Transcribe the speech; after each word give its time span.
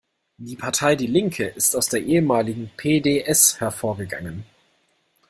Die 0.37 0.55
Partei 0.55 0.95
die 0.95 1.05
Linke 1.05 1.45
ist 1.49 1.75
aus 1.75 1.87
der 1.89 2.01
ehemaligen 2.01 2.71
P-D-S 2.75 3.59
hervorgegangen. 3.59 4.45